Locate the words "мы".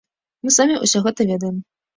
0.47-0.53